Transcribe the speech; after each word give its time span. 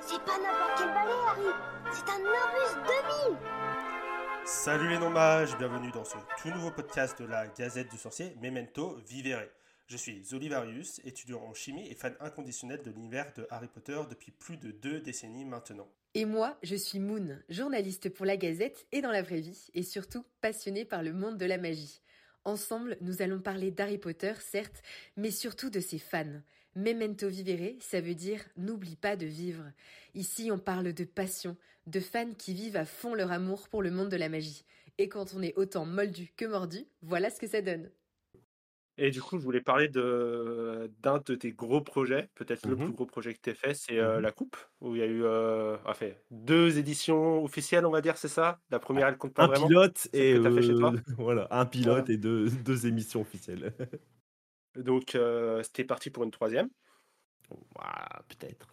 C'est 0.00 0.22
pas 0.24 0.38
n'importe 0.38 0.78
quel 0.78 0.88
balai, 0.88 1.12
Harry. 1.26 1.42
C'est 1.92 2.08
un 2.10 2.18
Nimbus 2.18 2.90
2000. 3.30 3.38
Salut 4.44 4.88
les 4.88 4.98
non-mages, 4.98 5.56
bienvenue 5.58 5.90
dans 5.90 6.04
ce 6.04 6.16
tout 6.40 6.48
nouveau 6.50 6.70
podcast 6.70 7.20
de 7.20 7.26
la 7.26 7.46
Gazette 7.48 7.90
du 7.90 7.98
Sorcier, 7.98 8.34
Memento 8.40 8.96
Vivere. 9.08 9.48
Je 9.86 9.96
suis 9.96 10.24
Zolivarius, 10.24 11.00
étudiant 11.04 11.40
en 11.42 11.54
chimie 11.54 11.88
et 11.88 11.94
fan 11.94 12.14
inconditionnel 12.20 12.82
de 12.82 12.90
l'univers 12.90 13.32
de 13.36 13.46
Harry 13.50 13.68
Potter 13.68 13.98
depuis 14.08 14.32
plus 14.32 14.56
de 14.56 14.70
deux 14.70 15.00
décennies 15.00 15.44
maintenant. 15.44 15.88
Et 16.14 16.24
moi, 16.24 16.56
je 16.62 16.76
suis 16.76 16.98
Moon, 16.98 17.38
journaliste 17.48 18.08
pour 18.10 18.26
la 18.26 18.36
Gazette 18.36 18.86
et 18.92 19.00
dans 19.00 19.12
la 19.12 19.22
vraie 19.22 19.40
vie, 19.40 19.68
et 19.74 19.82
surtout 19.82 20.24
passionnée 20.40 20.84
par 20.84 21.02
le 21.02 21.12
monde 21.12 21.38
de 21.38 21.46
la 21.46 21.58
magie. 21.58 22.00
Ensemble, 22.48 22.96
nous 23.02 23.20
allons 23.20 23.40
parler 23.40 23.70
d'Harry 23.70 23.98
Potter, 23.98 24.32
certes, 24.40 24.82
mais 25.18 25.30
surtout 25.30 25.68
de 25.68 25.80
ses 25.80 25.98
fans. 25.98 26.40
Memento 26.76 27.28
vivere, 27.28 27.76
ça 27.78 28.00
veut 28.00 28.14
dire 28.14 28.40
n'oublie 28.56 28.96
pas 28.96 29.16
de 29.16 29.26
vivre. 29.26 29.64
Ici, 30.14 30.50
on 30.50 30.58
parle 30.58 30.94
de 30.94 31.04
passion, 31.04 31.58
de 31.86 32.00
fans 32.00 32.32
qui 32.38 32.54
vivent 32.54 32.78
à 32.78 32.86
fond 32.86 33.12
leur 33.14 33.32
amour 33.32 33.68
pour 33.68 33.82
le 33.82 33.90
monde 33.90 34.08
de 34.08 34.16
la 34.16 34.30
magie. 34.30 34.64
Et 34.96 35.10
quand 35.10 35.34
on 35.34 35.42
est 35.42 35.58
autant 35.58 35.84
moldu 35.84 36.32
que 36.38 36.46
mordu, 36.46 36.86
voilà 37.02 37.28
ce 37.28 37.38
que 37.38 37.46
ça 37.46 37.60
donne. 37.60 37.90
Et 38.98 39.10
du 39.12 39.22
coup, 39.22 39.38
je 39.38 39.44
voulais 39.44 39.60
parler 39.60 39.88
de 39.88 40.90
d'un 40.98 41.18
de 41.24 41.34
tes 41.36 41.52
gros 41.52 41.80
projets, 41.82 42.30
peut-être 42.34 42.66
le 42.66 42.76
Mmh 42.76 42.78
plus 42.78 42.92
gros 42.92 43.06
projet 43.06 43.32
que 43.34 43.40
tu 43.40 43.54
fait, 43.54 43.74
c'est 43.74 43.98
euh, 43.98 44.20
Mmh 44.20 44.22
la 44.22 44.32
coupe, 44.32 44.56
où 44.80 44.96
il 44.96 44.98
y 45.00 45.02
a 45.02 45.06
eu 45.06 45.24
euh, 45.24 45.76
enfin, 45.84 46.10
deux 46.32 46.78
éditions 46.78 47.42
officielles, 47.44 47.86
on 47.86 47.90
va 47.92 48.00
dire, 48.00 48.16
c'est 48.18 48.28
ça? 48.28 48.60
La 48.70 48.80
première, 48.80 49.06
elle 49.08 49.16
compte 49.18 49.34
pas 49.34 49.44
Un 49.44 49.48
vraiment? 49.48 49.70
pilote 49.70 50.08
et 50.12 50.32
que 50.32 50.38
t'as 50.38 50.50
fait 50.50 50.62
chez 50.62 50.74
toi? 50.74 50.92
euh, 50.92 51.00
voilà, 51.16 51.46
un 51.50 51.64
pilote 51.66 52.10
et 52.10 52.18
deux, 52.18 52.50
deux 52.50 52.86
émissions 52.86 53.20
officielles. 53.20 53.74
Donc, 54.76 55.14
euh, 55.14 55.62
c'était 55.62 55.84
parti 55.84 56.10
pour 56.10 56.24
une 56.24 56.30
troisième. 56.30 56.68
Ouah, 57.50 58.22
peut-être. 58.28 58.68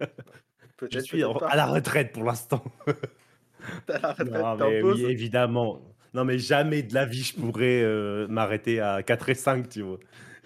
Peut-être, 0.76 0.94
Je 0.94 0.98
suis 1.00 1.22
peut-être 1.22 1.36
en- 1.36 1.36
pas. 1.36 1.48
à 1.48 1.56
la 1.56 1.66
retraite 1.66 2.12
pour 2.12 2.24
l'instant. 2.24 2.64
T'as 3.86 3.98
la 4.00 4.12
retraite, 4.12 4.48
Non, 4.48 4.56
mais 4.56 4.82
oui, 4.82 5.02
évidemment. 5.04 5.95
Non, 6.16 6.24
mais 6.24 6.38
jamais 6.38 6.82
de 6.82 6.94
la 6.94 7.04
vie 7.04 7.22
je 7.22 7.34
pourrais 7.38 7.82
euh, 7.82 8.26
m'arrêter 8.26 8.80
à 8.80 9.02
4 9.02 9.28
et 9.28 9.34
5, 9.34 9.68
tu 9.68 9.82
vois. 9.82 9.98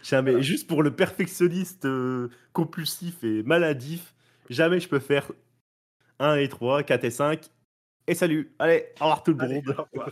Jamais. 0.03 0.33
Voilà. 0.33 0.45
Juste 0.45 0.67
pour 0.67 0.83
le 0.83 0.91
perfectionniste 0.91 1.85
euh, 1.85 2.29
compulsif 2.53 3.23
et 3.23 3.45
maladif, 3.45 4.17
jamais 4.49 4.81
je 4.81 4.89
peux 4.89 4.99
faire 4.99 5.31
1 6.19 6.35
et 6.39 6.49
3, 6.49 6.83
4 6.83 7.05
et 7.05 7.11
5. 7.11 7.51
Et 8.09 8.17
salut. 8.17 8.53
Allez, 8.59 8.87
au 9.01 9.05
revoir 9.05 9.23
tout 9.23 9.33
le 9.33 9.45
Allez, 9.45 9.55
monde. 9.55 9.77
au 9.79 9.83
revoir. 9.85 10.11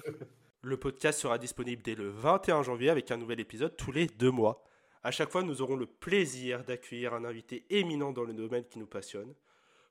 Le 0.62 0.77
podcast 0.77 1.19
sera 1.19 1.39
disponible 1.39 1.83
dès 1.83 1.97
le 1.97 2.09
21 2.09 2.62
janvier 2.62 2.91
avec 2.91 3.11
un 3.11 3.17
nouvel 3.17 3.41
épisode 3.41 3.77
tous 3.77 3.91
les 3.91 4.06
deux 4.06 4.31
mois. 4.31 4.62
À 5.03 5.11
chaque 5.11 5.31
fois, 5.31 5.43
nous 5.43 5.61
aurons 5.61 5.75
le 5.75 5.87
plaisir 5.87 6.62
d'accueillir 6.62 7.15
un 7.15 7.25
invité 7.25 7.65
éminent 7.70 8.12
dans 8.12 8.22
le 8.22 8.33
domaine 8.33 8.65
qui 8.65 8.78
nous 8.78 8.87
passionne. 8.87 9.34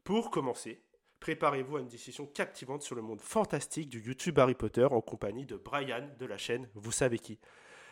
Pour 0.06 0.32
commencer, 0.32 0.82
préparez-vous 1.20 1.78
à 1.78 1.80
une 1.80 1.88
discussion 1.88 2.26
captivante 2.26 2.82
sur 2.82 2.96
le 2.96 3.02
monde 3.02 3.22
fantastique 3.22 3.90
du 3.90 4.02
YouTube 4.02 4.40
Harry 4.40 4.56
Potter 4.56 4.86
en 4.86 5.02
compagnie 5.02 5.46
de 5.46 5.56
Brian 5.56 6.10
de 6.18 6.26
la 6.26 6.38
chaîne 6.38 6.70
Vous 6.76 6.92
savez 6.92 7.20
qui. 7.20 7.40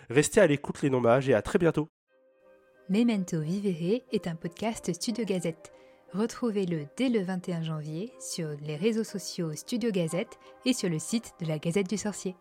Restez 0.09 0.39
à 0.39 0.47
l'écoute 0.47 0.81
les 0.81 0.89
non-mages 0.89 1.29
et 1.29 1.33
à 1.33 1.41
très 1.41 1.59
bientôt. 1.59 1.89
Memento 2.89 3.41
Vivere 3.41 4.01
est 4.11 4.27
un 4.27 4.35
podcast 4.35 4.93
Studio 4.93 5.25
Gazette. 5.25 5.71
Retrouvez-le 6.13 6.85
dès 6.97 7.09
le 7.09 7.21
21 7.21 7.63
janvier 7.63 8.13
sur 8.19 8.49
les 8.61 8.75
réseaux 8.75 9.03
sociaux 9.03 9.53
Studio 9.53 9.91
Gazette 9.91 10.37
et 10.65 10.73
sur 10.73 10.89
le 10.89 10.99
site 10.99 11.33
de 11.41 11.47
la 11.47 11.57
Gazette 11.57 11.89
du 11.89 11.97
Sorcier. 11.97 12.35